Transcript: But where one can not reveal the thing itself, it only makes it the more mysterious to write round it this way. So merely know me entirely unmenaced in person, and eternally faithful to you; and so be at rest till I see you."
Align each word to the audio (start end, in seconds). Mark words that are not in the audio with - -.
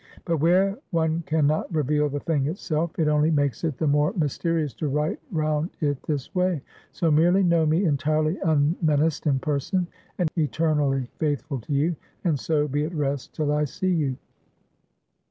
But 0.25 0.37
where 0.37 0.79
one 0.89 1.21
can 1.27 1.45
not 1.45 1.71
reveal 1.71 2.09
the 2.09 2.19
thing 2.21 2.47
itself, 2.47 2.89
it 2.97 3.07
only 3.07 3.29
makes 3.29 3.63
it 3.63 3.77
the 3.77 3.85
more 3.85 4.13
mysterious 4.13 4.73
to 4.77 4.87
write 4.87 5.19
round 5.29 5.69
it 5.79 6.01
this 6.01 6.33
way. 6.33 6.63
So 6.91 7.11
merely 7.11 7.43
know 7.43 7.67
me 7.67 7.85
entirely 7.85 8.39
unmenaced 8.43 9.27
in 9.27 9.37
person, 9.37 9.85
and 10.17 10.31
eternally 10.35 11.07
faithful 11.19 11.59
to 11.59 11.73
you; 11.73 11.95
and 12.23 12.39
so 12.39 12.67
be 12.67 12.83
at 12.85 12.95
rest 12.95 13.35
till 13.35 13.51
I 13.53 13.65
see 13.65 13.93
you." 13.93 14.17